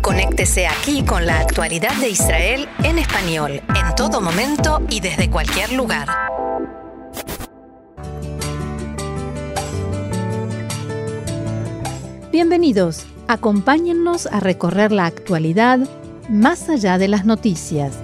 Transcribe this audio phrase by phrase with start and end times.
[0.00, 5.72] Conéctese aquí con la actualidad de Israel en español, en todo momento y desde cualquier
[5.72, 6.08] lugar.
[12.32, 13.06] Bienvenidos.
[13.28, 15.78] Acompáñennos a recorrer la actualidad
[16.28, 17.96] más allá de las noticias.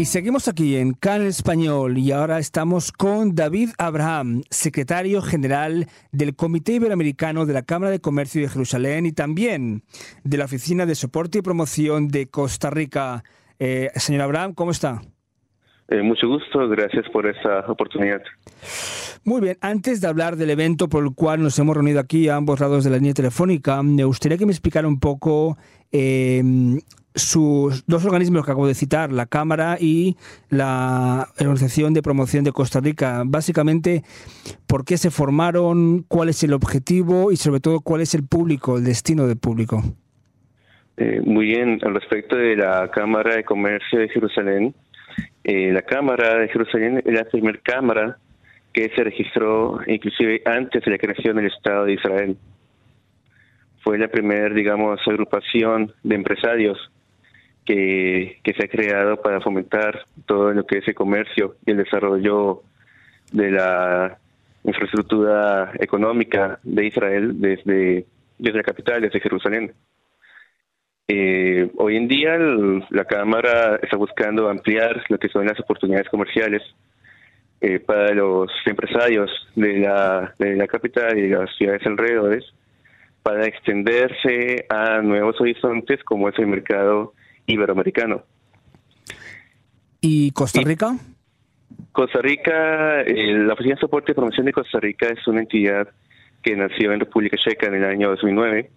[0.00, 6.36] Y seguimos aquí en CAN Español y ahora estamos con David Abraham, secretario general del
[6.36, 9.82] Comité Iberoamericano de la Cámara de Comercio de Jerusalén y también
[10.22, 13.24] de la Oficina de Soporte y Promoción de Costa Rica.
[13.58, 15.02] Eh, señor Abraham, ¿cómo está?
[15.88, 18.22] Eh, mucho gusto, gracias por esta oportunidad.
[19.24, 22.36] Muy bien, antes de hablar del evento por el cual nos hemos reunido aquí a
[22.36, 25.58] ambos lados de la línea telefónica, me gustaría que me explicara un poco
[25.90, 26.40] eh,
[27.18, 30.16] sus dos organismos que acabo de citar, la Cámara y
[30.50, 33.22] la Organización de Promoción de Costa Rica.
[33.26, 34.02] Básicamente,
[34.66, 36.04] ¿por qué se formaron?
[36.08, 37.32] ¿Cuál es el objetivo?
[37.32, 39.82] Y sobre todo, ¿cuál es el público, el destino del público?
[40.96, 44.74] Eh, muy bien, al respecto de la Cámara de Comercio de Jerusalén,
[45.44, 48.18] eh, la Cámara de Jerusalén es la primera Cámara
[48.72, 52.36] que se registró inclusive antes de la creación del Estado de Israel.
[53.82, 56.78] Fue la primera, digamos, agrupación de empresarios
[57.68, 62.62] que, se ha creado para fomentar todo lo que es el comercio y el desarrollo
[63.30, 64.18] de la
[64.64, 68.06] infraestructura económica de Israel desde,
[68.38, 69.72] desde la capital, desde Jerusalén.
[71.08, 76.62] Eh, hoy en día la Cámara está buscando ampliar lo que son las oportunidades comerciales
[77.60, 82.44] eh, para los empresarios de la, de la capital y de las ciudades alrededores
[83.22, 87.12] para extenderse a nuevos horizontes como es el mercado
[87.48, 88.22] iberoamericano.
[90.00, 90.96] ¿Y Costa Rica?
[91.92, 95.88] Costa Rica, eh, la Oficina de Soporte y Promoción de Costa Rica es una entidad
[96.42, 98.70] que nació en República Checa en el año 2009,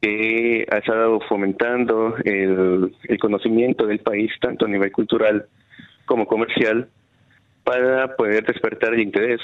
[0.00, 5.46] que ha estado fomentando el, conocimiento del país, tanto a nivel cultural
[6.06, 6.88] como comercial,
[7.62, 9.40] para poder despertar el interés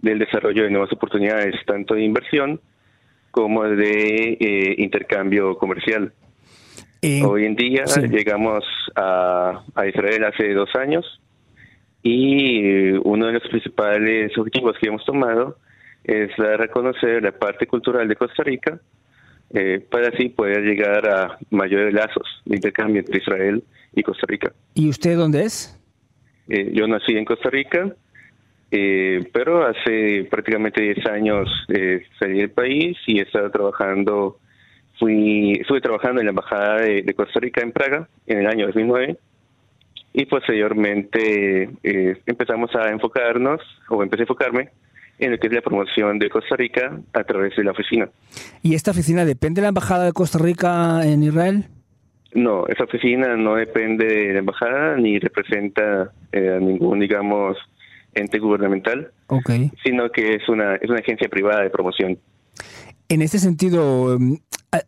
[0.00, 2.60] del desarrollo de nuevas oportunidades, tanto de inversión
[3.30, 6.12] como de eh, intercambio comercial.
[7.04, 8.64] Hoy en día llegamos
[8.94, 11.20] a, Israel hace dos años
[12.00, 15.56] y uno de los principales objetivos que hemos tomado
[16.04, 18.80] es dar a conocer la parte cultural de Costa Rica
[19.52, 24.52] eh, para así poder llegar a mayores lazos de intercambio entre Israel y Costa Rica.
[24.74, 25.76] ¿Y usted dónde es?
[26.48, 27.96] Eh, yo nací en Costa Rica,
[28.70, 31.48] eh, pero hace prácticamente 10 años
[32.20, 34.38] salí del país y he estado trabajando
[35.02, 39.16] Fui, estuve trabajando en la Embajada de, Costa Rica en Praga en el año 2009
[40.12, 44.68] y posteriormente eh, empezamos a enfocarnos, o empecé a enfocarme,
[45.18, 48.08] en lo que es la promoción de Costa Rica a través de la oficina.
[48.62, 51.64] ¿Y esta oficina depende de la Embajada de Costa Rica en Israel?
[52.32, 57.56] No, esa oficina no depende de la Embajada ni representa eh, a ningún, digamos,
[58.14, 59.72] ente gubernamental, okay.
[59.82, 62.20] sino que es una, es una agencia privada de promoción.
[63.08, 64.38] En este sentido, em,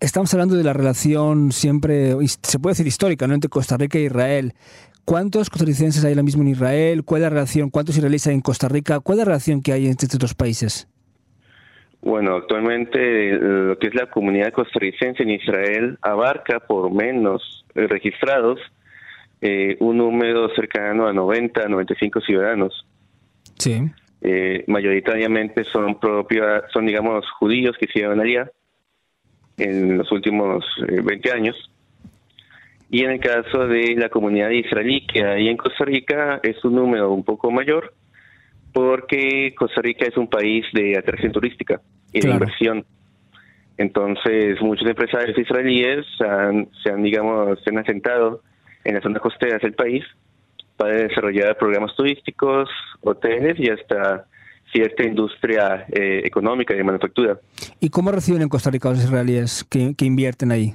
[0.00, 3.34] estamos hablando de la relación siempre, se puede decir histórica, ¿no?
[3.34, 4.52] entre Costa Rica e Israel.
[5.04, 7.04] ¿Cuántos costarricenses hay ahora mismo en Israel?
[7.04, 7.70] ¿Cuál es la relación?
[7.70, 9.00] ¿Cuántos israelíes hay en Costa Rica?
[9.00, 10.88] ¿Cuál es la relación que hay entre estos dos países?
[12.00, 18.60] Bueno, actualmente lo que es la comunidad costarricense en Israel abarca por menos eh, registrados
[19.40, 22.86] eh, un número cercano a 90, 95 ciudadanos.
[23.58, 23.82] Sí.
[24.22, 28.50] Eh, mayoritariamente son propios, son digamos judíos que hicieron allá
[29.56, 31.70] en los últimos 20 eh, años.
[32.90, 36.76] Y en el caso de la comunidad israelí que hay en Costa Rica es un
[36.76, 37.92] número un poco mayor
[38.72, 41.80] porque Costa Rica es un país de atracción turística
[42.12, 42.84] y de inversión.
[43.78, 48.42] Entonces muchos empresarios israelíes se han, digamos, se han asentado
[48.84, 50.04] en las zonas costeras del país
[50.76, 52.68] para desarrollar programas turísticos,
[53.00, 54.26] hoteles y hasta
[54.74, 57.38] cierta industria eh, económica y de manufactura.
[57.78, 60.74] ¿Y cómo reciben en Costa Rica los israelíes que, invierten ahí?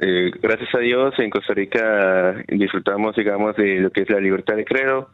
[0.00, 4.54] Eh, gracias a Dios en Costa Rica disfrutamos, digamos, de lo que es la libertad
[4.54, 5.10] de credo.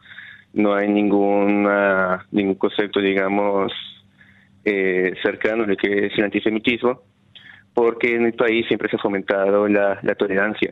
[0.53, 3.73] No hay ninguna, ningún concepto, digamos,
[4.63, 7.01] eh, cercano a lo que es el antisemitismo,
[7.73, 10.71] porque en el país siempre se ha fomentado la tolerancia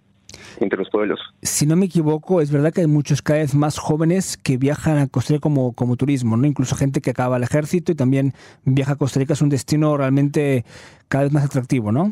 [0.59, 1.19] entre los pueblos.
[1.41, 4.97] Si no me equivoco, es verdad que hay muchos cada vez más jóvenes que viajan
[4.97, 6.45] a Costa Rica como, como turismo, ¿no?
[6.47, 8.33] Incluso gente que acaba el ejército y también
[8.65, 10.63] viaja a Costa Rica, es un destino realmente
[11.07, 12.11] cada vez más atractivo, ¿no?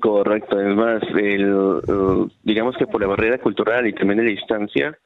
[0.00, 4.96] Correcto, además, el, digamos que por la barrera cultural y también de la distancia,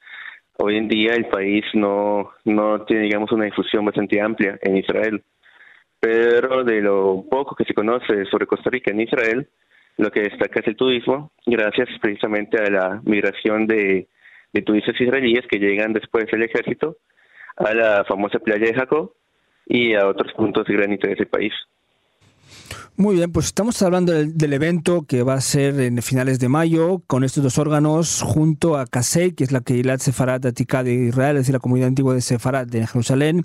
[0.58, 5.22] hoy en día el país no, no tiene, digamos, una difusión bastante amplia en Israel.
[6.00, 9.48] pero de lo poco que se conoce sobre Costa Rica en Israel,
[9.96, 14.08] lo que destaca es el turismo, gracias precisamente a la migración de,
[14.64, 16.98] turistas israelíes que llegan después del ejército
[17.56, 19.12] a la famosa playa de Jacob
[19.66, 21.52] y a otros puntos de gran interés del país.
[22.96, 27.02] Muy bien, pues estamos hablando del, evento que va a ser en finales de mayo
[27.06, 31.36] con estos dos órganos junto a Kasei, que es la Keilat Sefarad Atika de Israel,
[31.36, 33.42] es decir, la comunidad antigua de Sefarad de Jerusalén.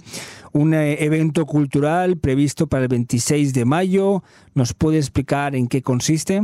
[0.54, 4.22] Un eh, evento cultural previsto para el 26 de mayo.
[4.54, 6.42] ¿Nos puede explicar en qué consiste?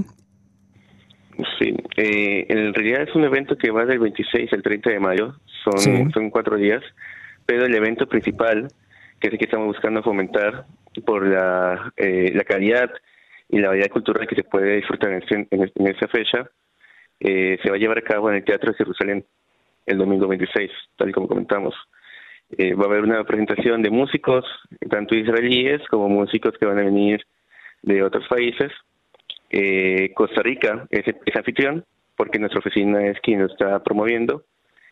[1.60, 5.36] Sí, eh, en realidad es un evento que va del 26 al 30 de mayo,
[5.64, 6.82] son, son cuatro días,
[7.46, 8.68] pero el evento principal,
[9.20, 10.66] que es el que estamos buscando fomentar,
[11.02, 12.92] por la, eh, la calidad
[13.50, 16.50] y la variedad cultural que se puede disfrutar en, en, esa fecha,
[17.20, 19.26] eh, se va a llevar a cabo en el Teatro de Jerusalén
[19.86, 21.76] el domingo 26, tal y como comentamos.
[22.58, 24.46] Eh, va a haber una presentación de músicos,
[24.90, 27.22] tanto israelíes como músicos que van a venir
[27.82, 28.72] de otros países.
[30.16, 31.86] Costa Rica es, es anfitrión,
[32.18, 34.44] porque nuestra oficina es quien lo está promoviendo.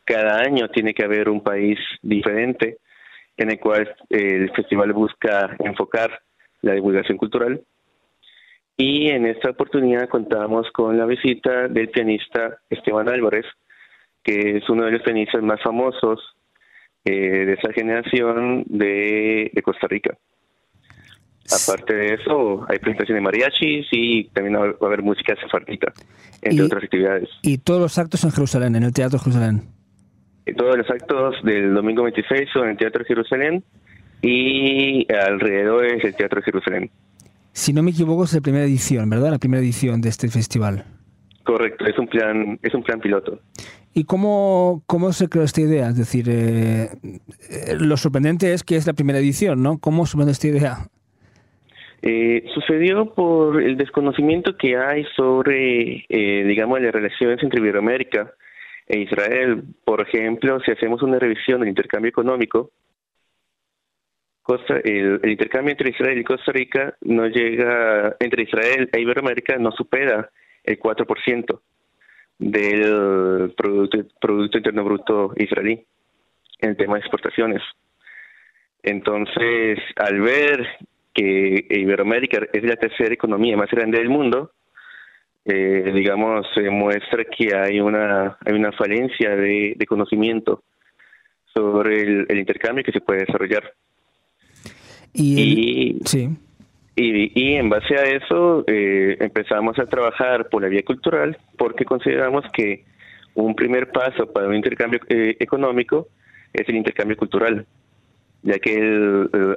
[0.06, 2.78] Cada año tiene que haber un país diferente
[3.38, 6.21] en el cual el festival busca enfocar
[6.62, 7.62] la divulgación cultural.
[8.75, 13.45] Y en esta oportunidad contamos con la visita del pianista Esteban Álvarez,
[14.24, 16.19] que es uno de los pianistas más famosos
[17.06, 20.18] eh, de esa generación de, Costa Rica.
[21.51, 25.91] Aparte de eso, hay presentaciones de mariachis y también va a haber música sefardita,
[26.41, 27.30] entre otras actividades.
[27.41, 29.73] Y todos los actos en Jerusalén, en el Teatro Jerusalén.
[30.57, 33.63] Todos los actos del domingo 26 son en el Teatro Jerusalén
[34.22, 36.90] y alrededor es el Teatro Jerusalén.
[37.54, 39.31] Si no me equivoco es la primera edición, ¿verdad?
[39.31, 40.86] La primera edición de este festival.
[41.44, 43.40] Correcto, es un plan, es un plan piloto.
[43.94, 45.90] ¿Y cómo, cómo se creó esta idea?
[45.90, 49.78] Es decir, eh, eh, lo sorprendente es que es la primera edición, ¿no?
[49.78, 50.78] ¿Cómo surgió esta idea?
[52.01, 58.34] Eh, sucedió por el desconocimiento que hay sobre, digamos, las relaciones entre Iberoamérica
[58.88, 59.63] e Israel.
[59.83, 62.71] Por ejemplo, si hacemos una revisión del intercambio económico,
[64.83, 70.30] el, intercambio entre Israel y Costa Rica no llega, entre Israel e Iberoamérica no supera
[70.63, 71.59] el 4%
[72.39, 75.85] del producto, producto Interno Bruto israelí
[76.59, 77.62] en el tema de exportaciones.
[78.81, 80.68] Entonces, al ver
[81.13, 84.51] que Iberoamérica es la tercera economía más grande del mundo,
[85.45, 90.63] eh, digamos, se muestra que hay una, hay una falencia de, conocimiento
[91.54, 93.74] sobre el, intercambio que se puede desarrollar.
[95.13, 96.30] Y, sí.
[96.95, 102.45] y, en base a eso eh, empezamos a trabajar por la vía cultural porque consideramos
[102.51, 102.86] que
[103.36, 106.07] un primer paso para un intercambio eh, económico
[106.51, 107.68] es el intercambio cultural,
[108.44, 108.75] ya que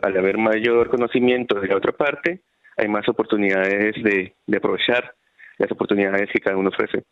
[0.02, 2.40] al haber mayor conocimiento de la otra parte,
[2.76, 5.14] hay más oportunidades de, de aprovechar
[5.58, 7.02] las oportunidades que cada uno ofrece.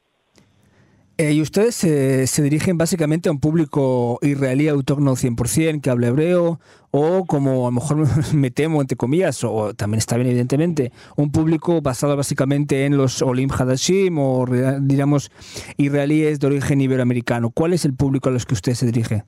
[1.17, 6.59] Eh, y ustedes se dirigen básicamente a un público israelí autóctono 100%, que habla hebreo,
[6.91, 7.99] o como a lo mejor
[8.35, 13.23] me temo, entre comillas, o también está bien evidentemente, un público basado básicamente en los
[13.23, 14.45] Olim Hadashim o,
[14.81, 15.31] digamos,
[15.77, 17.51] israelíes de origen iberoamericano.
[17.51, 19.23] ¿Cuál es el público a los que usted se dirige?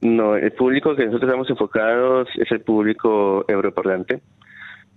[0.00, 4.22] No, el público que nosotros estamos enfocados es el público europarlante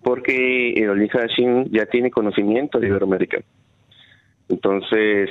[0.04, 3.40] porque el Olim Hadashim ya tiene conocimiento de Iberoamérica.
[4.50, 5.30] Entonces,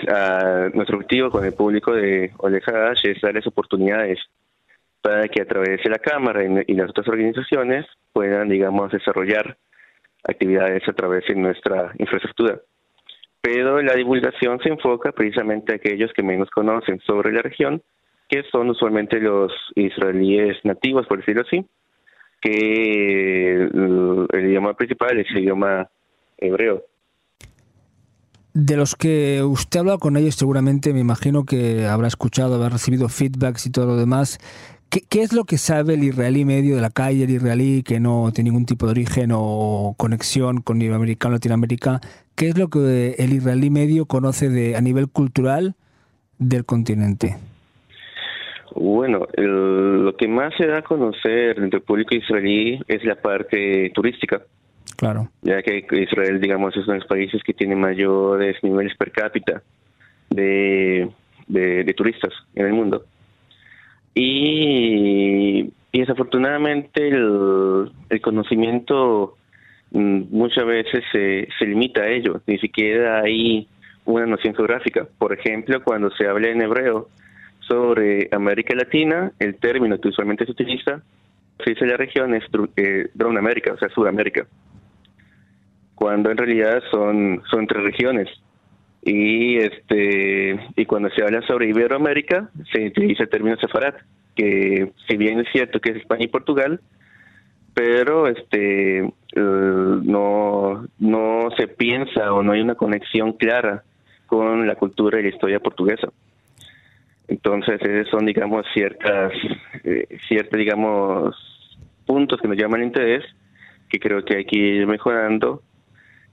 [0.74, 4.18] nuestro objetivo con el público de Oleg Hadash es darles oportunidades
[5.00, 9.56] para que a través de la Cámara y, las otras organizaciones puedan, digamos, desarrollar
[10.24, 12.60] actividades a través de nuestra infraestructura.
[13.40, 17.82] Pero la divulgación se enfoca precisamente a aquellos que menos conocen sobre la región,
[18.28, 21.66] que son usualmente los israelíes nativos, por decirlo así,
[22.40, 23.68] que
[24.52, 25.90] idioma principal es el idioma
[26.38, 26.84] hebreo.
[28.54, 32.68] De los que usted ha hablado con ellos, seguramente me imagino que habrá escuchado, habrá
[32.68, 34.38] recibido feedbacks y todo lo demás.
[34.90, 38.30] ¿Qué, es lo que sabe el israelí medio de la calle, el israelí que no
[38.34, 42.02] tiene ningún tipo de origen o conexión con Iberoamérica Latinoamérica?
[42.34, 45.76] ¿Qué es lo que el israelí medio conoce de, a nivel cultural
[46.38, 47.38] del continente?
[48.74, 53.90] Bueno, lo que más se da a conocer entre el público israelí es la parte
[53.94, 54.42] turística.
[54.96, 55.28] Claro.
[55.42, 59.62] Ya que Israel, digamos, es uno de los países que tiene mayores niveles per cápita
[60.30, 61.10] de,
[61.48, 63.04] de, turistas en el mundo.
[64.14, 69.36] Y, y desafortunadamente el, el conocimiento
[69.90, 73.66] mm, muchas veces se, se limita a ello, ni siquiera hay
[74.04, 75.06] una noción geográfica.
[75.18, 77.08] Por ejemplo, cuando se habla en hebreo,
[77.66, 81.02] sobre América Latina, el término que usualmente se utiliza
[81.64, 82.44] se dice la región es
[82.76, 84.46] eh, América, o sea, Sudamérica,
[85.94, 88.28] cuando en realidad son, son tres regiones.
[89.04, 93.96] Y este y cuando se habla sobre Iberoamérica, se utiliza el término sefarat,
[94.36, 96.80] que si bien es cierto que es España y Portugal,
[97.74, 103.82] pero este eh, no no se piensa o no hay una conexión clara
[104.26, 106.08] con la cultura y la historia portuguesa.
[107.32, 109.32] Entonces, esos son, digamos, ciertas,
[109.84, 111.34] eh, ciertos, digamos,
[112.04, 113.24] puntos que nos llaman interés,
[113.88, 115.62] que creo que hay que ir mejorando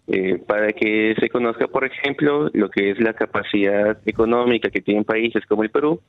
[0.07, 5.05] eh, para que se conozca, por ejemplo, lo que es la capacidad económica que tienen
[5.05, 6.01] países como el Perú,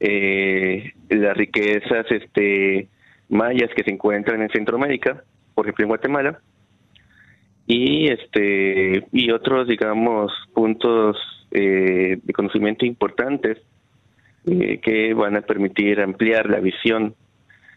[0.00, 2.88] eh, las riquezas este,
[3.28, 6.40] mayas que se encuentran en Centroamérica, por ejemplo en Guatemala,
[7.66, 11.18] y este y otros, digamos, puntos
[11.50, 13.58] de conocimiento importantes
[14.46, 17.14] eh, que van a permitir ampliar la visión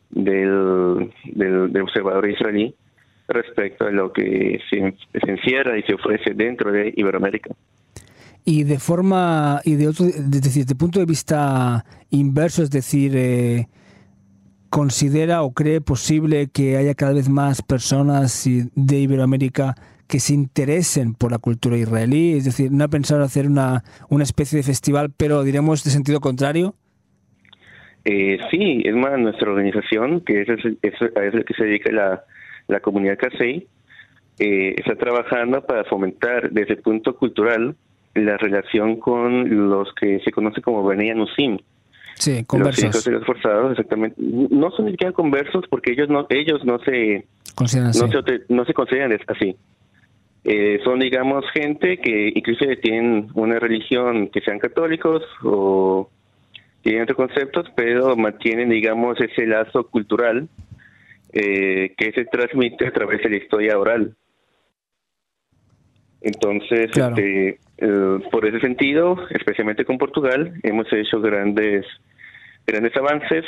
[0.09, 2.75] del, del, observador israelí
[3.27, 7.55] respecto a lo que se, encierra y se ofrece dentro de Iberoamérica.
[8.45, 13.67] Y de forma, y de otro, desde, el punto de vista inverso, es decir, eh,
[14.69, 19.75] considera o cree posible que haya cada vez más personas de Iberoamérica
[20.09, 22.33] que se interesen por la cultura israelí?
[22.33, 26.19] Es decir, ¿no ha pensado hacer una, una especie de festival, pero diremos de sentido
[26.19, 26.73] contrario?
[28.05, 32.23] Eh, sí, es más, nuestra organización, que es, es, es lo que se dedica la,
[32.67, 33.67] la comunidad CASEI,
[34.39, 37.75] eh, está trabajando para fomentar desde el punto cultural
[38.15, 41.59] la relación con los que se conoce como Bnei Nusim.
[42.15, 42.83] Sí, conversos.
[42.83, 44.15] Los hijos los forzados, exactamente.
[44.17, 47.27] No son ni siquiera conversos porque ellos no ellos no se,
[47.59, 49.55] no se, no se consideran así.
[50.43, 56.09] Eh, son, digamos, gente que inclusive tienen una religión que sean católicos o
[56.81, 60.47] tienen otros conceptos, pero mantienen, digamos, ese lazo cultural
[61.33, 64.15] eh, que se transmite a través de la historia oral.
[66.21, 71.85] Entonces, este, eh, por ese sentido, especialmente con Portugal, hemos hecho grandes,
[72.65, 73.45] grandes avances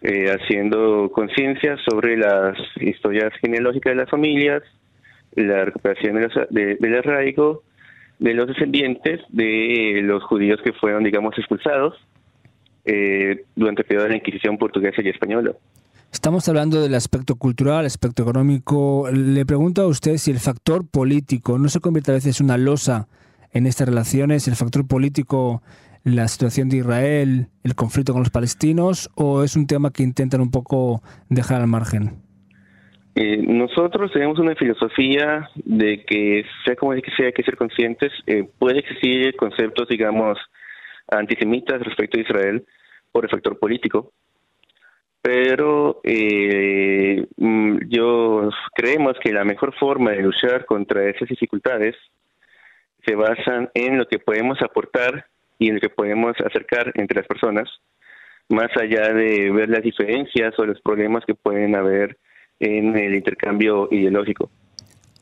[0.00, 4.62] haciendo conciencia sobre las historias genealógicas de las familias,
[5.44, 6.16] la recuperación
[6.50, 7.62] de del arraigo
[8.18, 11.94] de los descendientes de los judíos que fueron, digamos, expulsados
[12.84, 15.52] eh, durante el periodo de la Inquisición portuguesa y española.
[16.12, 19.08] Estamos hablando del aspecto cultural, aspecto económico.
[19.12, 22.56] Le pregunto a usted si el factor político no se convierte a veces en una
[22.56, 23.08] losa
[23.52, 25.62] en estas relaciones, el factor político,
[26.04, 30.40] la situación de Israel, el conflicto con los palestinos, o es un tema que intentan
[30.40, 32.27] un poco dejar al margen.
[33.20, 38.48] Eh, nosotros tenemos una filosofía de que, sea como sea, hay que ser conscientes, eh,
[38.60, 40.38] puede existir conceptos, digamos,
[41.08, 42.64] antisemitas respecto a Israel
[43.10, 44.12] por el factor político,
[45.20, 51.96] pero eh, mm, yo creemos que la mejor forma de luchar contra esas dificultades
[53.04, 55.26] se basan en lo que podemos aportar
[55.58, 57.68] y en lo que podemos acercar entre las personas,
[58.48, 62.16] más allá de ver las diferencias o los problemas que pueden haber
[62.60, 64.50] en el intercambio ideológico.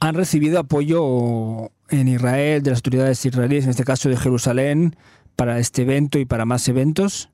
[0.01, 4.95] ¿Han recibido apoyo en Israel de las autoridades israelíes, en este caso de Jerusalén,
[5.37, 7.31] para este evento y para más eventos?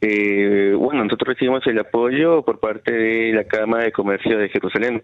[0.00, 5.02] Eh, bueno, nosotros recibimos el apoyo por parte de la Cámara de Comercio de Jerusalén.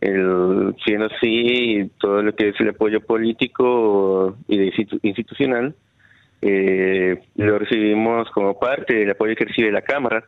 [0.00, 4.72] El, siendo así, todo lo que es el apoyo político y
[5.02, 5.74] institucional,
[6.40, 10.24] eh, lo recibimos como parte del apoyo que recibe la Cámara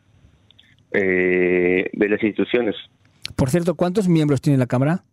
[0.91, 2.75] eh, de las instituciones.
[3.35, 5.03] Por cierto, ¿cuántos miembros tiene la Cámara?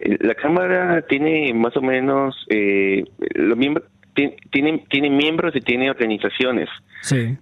[0.00, 3.84] Eh, la Cámara tiene más o menos, eh, los miembros
[4.50, 6.68] tiene, tiene miembros y tiene organizaciones.
[7.02, 7.36] Sí.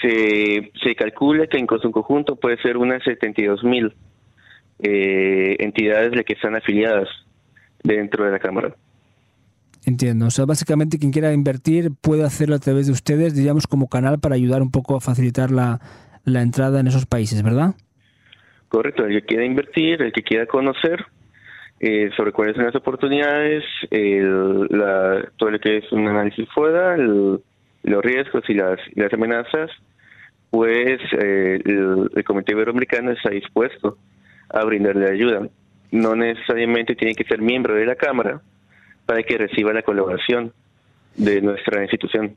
[0.00, 3.94] Se, se calcula que en su conjunto puede ser unas 72 mil
[4.78, 7.08] eh, entidades las que están afiliadas
[7.82, 8.74] dentro de la Cámara.
[9.84, 10.26] Entiendo.
[10.26, 14.18] O sea, básicamente quien quiera invertir puede hacerlo a través de ustedes, digamos, como canal
[14.20, 15.80] para ayudar un poco a facilitar la,
[16.24, 17.74] la entrada en esos países, ¿verdad?
[18.68, 21.04] Correcto, el que quiera invertir, el que quiera conocer
[21.84, 26.96] eh, sobre cuáles son las oportunidades, el, la, todo lo que es un análisis fuera,
[26.96, 28.78] los riesgos y las,
[29.12, 29.68] amenazas,
[30.50, 33.98] pues eh, el, Comité Iberoamericano está dispuesto
[34.48, 35.48] a brindarle ayuda.
[35.90, 38.40] No necesariamente tiene que ser miembro de la Cámara
[39.04, 40.52] para que reciba la colaboración
[41.16, 42.36] de nuestra institución.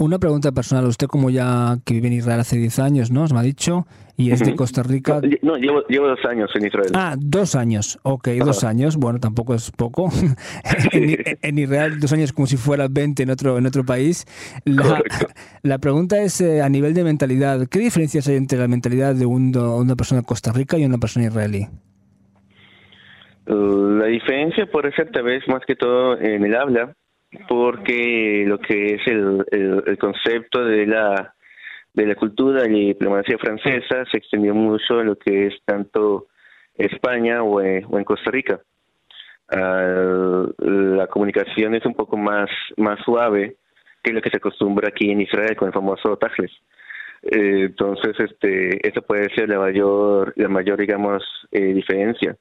[0.00, 0.86] Una pregunta personal.
[0.86, 3.28] Usted, como ya que vive en Israel hace 10 años, ¿no?
[3.28, 3.84] Se me ha dicho,
[4.16, 5.20] y es de Costa Rica.
[5.42, 6.90] No, llevo, llevo, dos años en Israel.
[6.94, 7.98] Ah, dos años.
[8.02, 8.96] Ok, dos años.
[8.96, 10.08] Bueno, tampoco es poco.
[10.92, 14.24] en, Israel, dos años como si fuera 20 en otro, en otro país.
[14.64, 15.02] La,
[15.62, 19.26] la pregunta es, eh, a nivel de mentalidad, ¿qué diferencias hay entre la mentalidad de
[19.26, 21.66] un, una persona de Costa Rica y una persona israelí?
[23.44, 26.94] La diferencia puede ser tal vez más que todo en el habla
[27.48, 31.34] porque lo que es el, el, concepto de la
[31.92, 36.28] de la cultura y diplomacia francesa se extendió mucho en lo que es tanto
[36.74, 38.60] España o, en Costa Rica.
[39.48, 43.56] Ah, la comunicación es un poco más, más suave
[44.02, 46.52] que lo que se acostumbra aquí en Israel con el famoso Tajles.
[47.22, 52.36] Eh, entonces, este, esa puede ser la mayor, la mayor digamos, eh, diferencia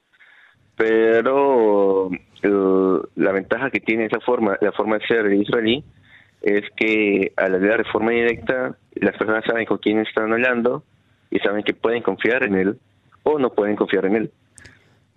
[0.79, 2.09] pero
[2.41, 5.83] eh, la ventaja que tiene esa forma, la forma de ser israelí,
[6.41, 10.85] es que al hablar de forma directa, las personas saben con quién están hablando
[11.31, 12.79] y saben que pueden confiar en él
[13.23, 14.31] o no pueden confiar en él.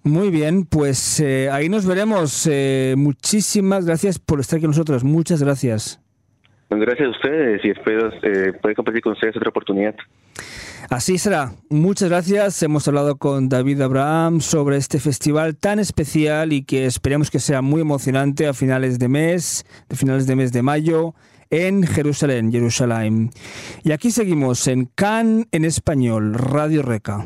[0.03, 2.49] Muy bien, pues eh, ahí nos veremos.
[2.51, 5.03] Eh, muchísimas gracias por estar con nosotros.
[5.03, 6.01] Muchas gracias.
[6.71, 8.09] Gracias a ustedes y espero
[8.61, 9.93] poder compartir con ustedes otra oportunidad.
[10.89, 11.53] Así será.
[11.69, 12.61] Muchas gracias.
[12.63, 17.61] Hemos hablado con David Abraham sobre este festival tan especial y que esperemos que sea
[17.61, 21.13] muy emocionante a finales de mes, de finales de mes de mayo
[21.50, 23.31] en Jerusalén, Jerusalén.
[23.83, 27.25] Y aquí seguimos en CAN en español, Radio Reca.